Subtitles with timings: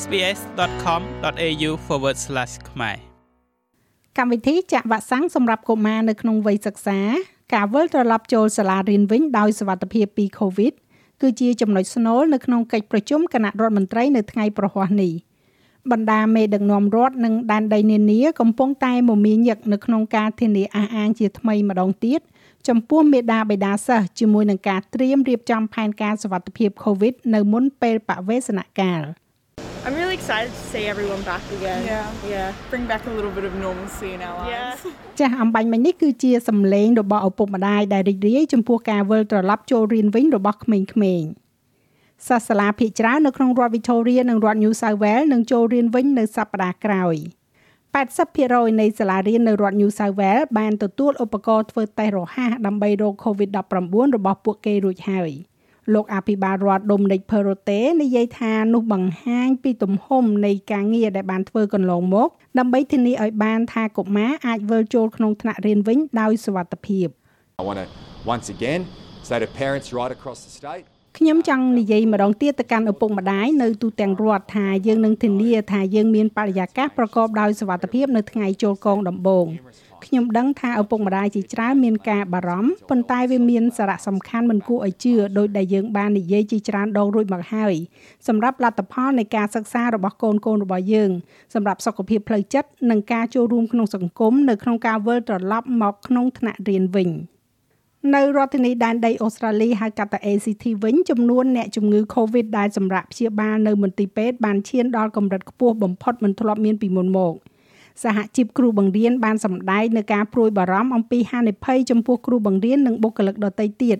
[0.00, 1.70] sbs.com.au/
[2.70, 2.96] ខ្មែរ
[4.18, 7.00] កម្មវិធីចាក់វ៉ាក់សាំងសម្រាប់កុមារនៅក្នុងវ័យសិក្សា
[7.54, 10.72] ការវិលត្រឡប់ចូលសាលារៀនវិញដោយសុវត្ថិភាពពី COVID
[11.20, 15.12] គឺជាចំណុចស្នូលនៅក្នុងកិច្ចប្រជុំគណៈរដ្ឋមន្ត្រីនៅថ្ងៃប្រហ័សនេះ
[15.90, 22.20] បណ្ដាមេដឹកនាំរដ្ឋនិងដែនដីនានាកំពុងតែមមាញឹកនៅក្នុងការធានាអះអាងជាថ្មីម្ដងទៀត
[22.68, 29.02] ចំពោះមេដាបេដាសិស្សជាមួយនឹងការត្រៀមរៀបចំផែនការសុវត្ថិភាព COVID នៅមុនពេលបវេសនកាល
[29.84, 31.80] I'm really excited to see everyone back again.
[31.84, 32.06] Yeah.
[32.34, 32.52] Yeah.
[32.70, 34.68] Bring back a little bit of normalcy in our Yeah.
[34.70, 34.82] lives.
[35.18, 41.30] ចាស់អំបញ្ញមិញនេះគឺជាសម្លេងរបស់ឪពុកម្ដាយដែលរីករាយចំពោះការវិលត្រឡប់ចូលរៀនវិញរបស់ក្មេងៗ
[42.28, 47.16] សាសាលាភិជាច្រើននៅក្នុងរដ្ឋ Victoria និងរដ្ឋ New South Wales នឹងចូលរៀនវិញនៅសប្តាហ៍ក្រោយ
[47.98, 55.30] 80%នៃសាលារៀននៅរដ្ឋ New South Wales បានទទួលឧបករណ៍ធ្វើតេស្តរហ័សដើម្បីរក COVID-19 របស់ពួកគេរួចហើយ
[55.94, 67.06] លោកអភិបាលរដ្ឋ Dominic Perrottet និយាយថានោះបង្ហាញពីទំហំនៃការងារដែលបានធ្វើកន្លងមក ដើម្បីធានាឲ្យបានថាកុមារអាចវិលចូលក្នុងថ្នាក់រៀនវិញដោយសុវត្ថិភាព
[67.60, 67.86] I want to
[68.34, 68.80] once again
[69.28, 70.86] say to parents right across the state
[71.18, 79.46] ខ្ញុំចង់និយាយម្ដងទៀតទៅកាន់ឪពុកម្ដាយនៅទូទាំងរដ្ឋថាយើងនឹងធានាថាយើងមានបរិយាកាសប្រកបដោយសុវត្ថិភាពនៅថ្ងៃចូលកងដំបូង
[80.04, 87.74] ខ្ញុំដឹងថាឪពុកម្ដាយជាច្រើនមានការបារម្ភប៉ុន្តែវាមានសារៈសំខាន់មិនគួរឲ្យជឿដោយដែលយើងបាននិយាយជាច្រើនដងរួចមកហើយ
[88.28, 91.10] សម្រាប់លទ្ធផលនៃការសិក្សារបស់កូនកូនរបស់យើង
[91.54, 97.10] សម្រាប់សុខភាពផ្លូវចិត្តនិងការចូលរួមក្នុងសង្គមនៅក្នុងការវិលត្រឡប់មកក្នុងថ្នាក់រៀនវិញ។
[98.10, 107.34] នៅរដ្ឋធានីដែនដីអូស្ត្រាលីហៅកាត់ថា ACT វិញចំនួនអ្នកជំងឺ Covid ដែលសម្រាប់ព្យាបាលនៅមន្ទីរពេទ្យបានឈានដល់កម្រិតខ្ពស់បំផុតមិនធ្លាប់មានពីមុនមក
[108.02, 113.98] សហជីពគ្រូបង្រៀនបានសម្ដែងនៅការព្រួយបារម្ភអំពីហានិភ័យចំពោះគ្រូបង្រៀននិងបុគ្គលិកដទៃទៀត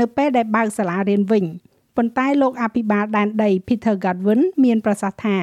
[0.00, 1.44] នៅពេលដែលបើកសាលារៀនវិញ
[1.96, 5.36] ប៉ុន្តែលោកអភិបាលដែនដី Peter Godwin មានប្រសាសន៍ថា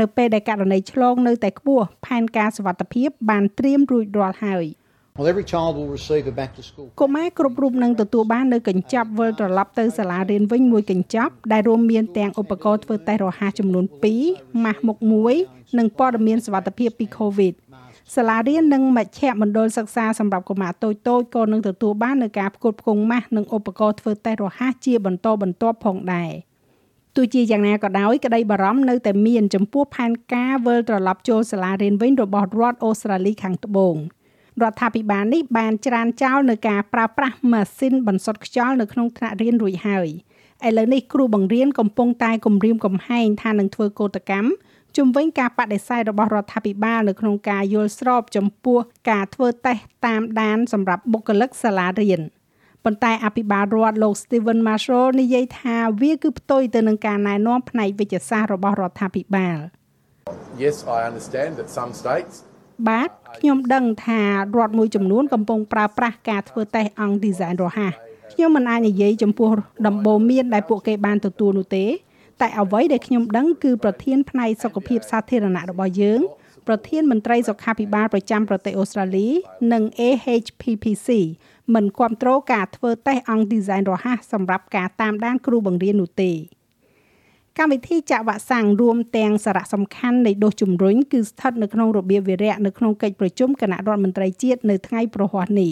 [0.00, 4.66] នៅពេលដែលករណីឆ្លងនៅតែខ្ពស់ផែនការសុវត្ថិភាពបានត្រៀមរួចរាល់ហើយ។
[5.18, 6.88] Well, every child will receive a back to school.
[7.00, 13.84] កុមារគ្រប់រូបនឹងទទួលបាននៅកញ្ចប់វិលត្រឡប់ទៅសាលារៀនវិញមួយកញ្ចប់ដែលរួមមានទាំងឧបករណ៍ធ្វើតេស្តរហ័សចំនួន
[14.24, 14.98] 2ម៉ាស់មុខ
[15.38, 17.54] 1និងព័ត៌មានសុវត្ថិភាពពី COVID
[18.16, 26.30] សាលារៀននិងមជ្ឈមណ្ឌលសិក្សាសម្រាប់កុមារតូចតូចក៏នឹងទទួលបាននៅការផ្គត់ផ្គង់ម៉ាស់និងឧបករណ៍ធ្វើតេស្តរហ័សជាបន្តបន្ទាប់ផងដែរ
[27.16, 33.96] ទោះជាយ៉ាងណាក៏ដោយក្តីបារម្ភនៅតែមានចំពោះផែនការវិលត្រឡប់ចូលសាលារៀនវិញរបស់រដ្ឋអូស្ត្រាលីខាងត្បូង។
[34.62, 40.08] រដ្ឋាភិបាលនេះបានច្រានចោលនៅការប្រើប្រាស់ម៉ាស៊ីនបន្សុទ្ធខ្យល់នៅក្នុងថ្នាក់រៀនរួចហើយ
[40.66, 44.48] ឥឡូវនេះគ្រូបង្រៀនកំពុងតែគម្រាមកំហែងថានឹងធ្វើកោតកម្ម
[44.96, 48.78] ជំវិញការបដិសេធរបស់រដ្ឋាភិបាលនៅក្នុងការយល់ស្របចំពោះ
[49.10, 52.20] ការធ្វើតេស្តតាមដានសម្រាប់បុគ្គលិកសាលារៀន
[52.84, 59.58] ប៉ុន្តែអភិបាលរដ្ឋលោក Steven Marshall និយាយថាវាគឺផ្ទុយទៅនឹងការណែនាំផ្នែកវិទ្យាសាស្ត្ររបស់រដ្ឋាភិបាល
[60.64, 62.34] Yes, I understand that some states
[62.86, 64.30] បាទខ្ញុំដឹងថារ
[64.66, 67.92] ដ្ឋមួយចំនួនកំពុងប្រើប្រាស់ការធ្វើតេស្តអង្គ design រហ័ស
[68.32, 69.50] ខ្ញុំមិនអាចនិយាយចំពោះ
[69.86, 71.84] ដំបូន្មានដែលពួកគេបានទទួលនោះទេ
[72.40, 76.20] តែអ្វីដែលខ្ញុំដឹងគឺប្រធានផ្នែកសុខភាពសាធារណៈរបស់យើង
[76.66, 79.28] ប្រធានមន្ត្រីសុខាភិបាលប្រចាំប្រទេសអូស្ត្រាលី
[79.72, 81.08] និង AHPPC
[81.74, 86.32] មិនគ្រប់គ្រងការធ្វើតេស្តអង្គ design រហ័សសម្រាប់ការតាមដានគ្រូបង្រៀននោះទេ
[87.59, 95.71] កម្មវិធីចាក់វ៉ាក់សាំងរួមទាំងសារៈសំខាន់នៃដូសជំរុញគឺស្ថិតនៅក្នុងរបៀបវិរៈនៅក្នុងកិច្ចប្រជុំគណៈរដ្ឋមន្ត្រីជាតិនៅថ្ងៃប្រហ័សនេះ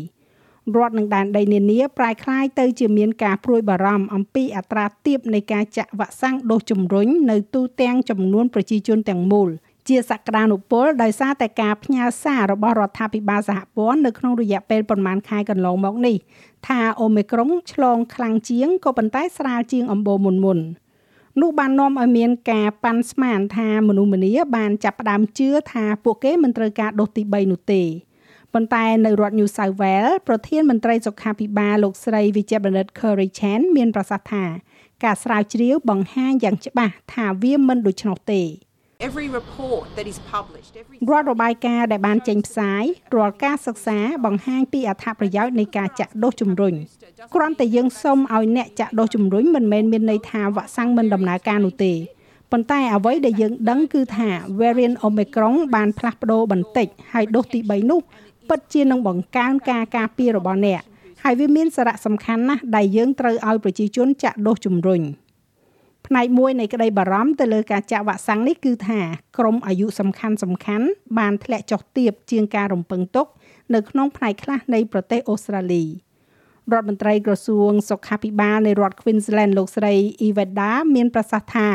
[0.76, 9.50] រដ្ឋនឹងដែនដីនានាប្រែคล้ายទៅជាមានការព្រួយបារម្ភអំពីអត្រាទាបនៃការចាក់វ៉ាក់សាំងដូសជំរុញនៅទូទាំងចំនួនប្រជាជនទាំងមូល
[9.88, 16.16] ជាសក្តានុពលដោយសារតែការផ្ញើសាររបស់រដ្ឋាភិបាលសហព័ន្ធនៅក្នុងរយៈពេលប្រមាណខែកន្លងមកនេះ
[16.68, 20.66] ថាអូមីក្រុងឆ្លងខ្លាំងជាងក៏ប៉ុន្តែស្រាលជាងអំបូរមុនមុនៗ
[21.41, 27.83] នោះបាននាំឲ្យមានការប៉ាន់ស្មានថាមនុស្សម្នាបានចាប់ផ្ដើមជឿថាពួកគេមិនត្រូវការដូសទី3នោះទេ
[28.53, 34.45] ប៉ុន្តែនៅរដ្ឋ New South Wales ប្រធានមន្ត្រីសុខាភិបាលលោកស្រីវិជ្ជបណ្ឌិត Curry Chan មានប្រសាសន៍ថា
[35.05, 38.43] ការស្រាវជ្រាវបង្ហាញយ៉ាងច្បាស់ថាវាមិនដូច្នោះទេ
[38.99, 42.85] Every report that is published, every រាល់របាយការណ៍ដែលបានចេញផ្សាយ
[43.17, 46.75] រាល់ការសិក្សាបង្ហាញពីអត្ថប្រយោជន៍នៃការចាក់ដូសជំរុញ
[47.35, 51.93] គ្រាន់តែយើងសូមឲ្យអ្នកចាក់ដូសជំរុញមិនមែនមានន័យថាវ៉ាក់សាំងមិនដំណើរការនោះទេ
[52.53, 54.29] ប៉ុន្តែអ្វីដែលយើងដឹងគឺថា
[54.61, 58.01] variant Omicron បានផ្លាស់ប្ដូរបន្តិចហើយដូសទី3នោះ
[58.49, 60.81] ពិតជានឹងបង្កើនការការពាររបស់អ្នក
[61.23, 65.03] ហើយវាមានសារៈសំខាន់ណាស់ដែលយើងត្រូវឲ្យប្រជាជនចាក់ដូសជំរុញ។
[66.07, 69.01] ផ្នែកមួយនៃក្តីបារម្ភទៅលើការចាក់វ៉ាក់សាំងនេះគឺថា
[69.39, 70.87] ក្រុមអាយុសំខាន់សំខាន់
[71.19, 73.27] បានធ្លាក់ចុះទាបជាងការរំពឹងទុក
[73.75, 75.85] នៅក្នុងផ្នែកខ្លះនៃប្រទេសអូស្ត្រាលី
[76.73, 79.95] រដ្ឋមន្ត្រីក្រសួងសុខាភិបាលនៃរដ្ឋ Queensland លោកស្រី
[80.27, 81.69] Iveda មានប្រសាសន៍ថា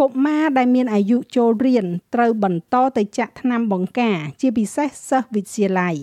[0.00, 5.96] កុមារដែលមានអាយុចូលរៀនត្រូវបន្តទៅចាក់ថ្នាំបង្ការ ជាពិសេសសិស្សវិទ្យាល័យ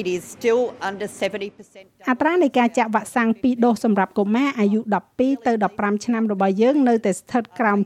[0.00, 2.10] It is still under 70%.
[2.10, 4.80] អត្រានៃការចាក់វ៉ាក់សាំងពីរដូសសម្រាប់កុមារអាយុ
[5.14, 7.78] 12ទៅ15ឆ្នាំរបស់យើងនៅតែស្ថិតក្រោម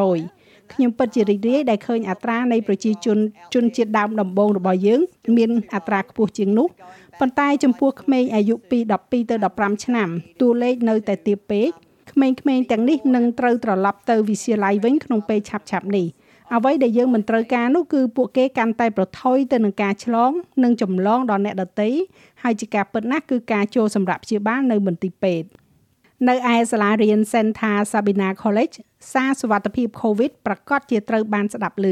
[0.00, 3.18] 70%ខ្ញុំពិតជារីករាយដែលឃើញអត្រានៃប្រជាជន
[3.54, 5.00] ជនជាតិដើមដំបូងរបស់យើង
[5.36, 6.68] មានអត្រាខ្ពស់ជាងនោះ
[7.20, 10.08] ប៉ុន្តែចំពោះក្មេងអាយុពី12ទៅ15ឆ្នាំ
[10.40, 11.68] តួលេខនៅតែទាបពេក
[12.12, 16.06] ក្មេងៗទាំងនេះនឹងត្រូវត្រឡប់ទៅវិទ្យាល័យវិញក្នុងពេលឆាប់ៗនេះ
[16.54, 20.30] អ្វីដែលយើងមិនត្រូវការនោះគឺពួកគេកាន់តែប្រថុយទៅនឹងការឆ្លង
[20.62, 21.88] និងចម្លងដល់អ្នកដទៃ
[22.42, 25.48] ហើយជាការពិតណាស់គឺការចូលសម្រាប់ព្យាបាលនៅមន្ទីរពេទ្យ
[26.28, 28.76] នៅឯសាលារៀន Santa Sabina College
[29.12, 31.86] សារសុវត្ថិភាព COVID ប្រកាសជាត្រូវបានស្ដាប់ឮ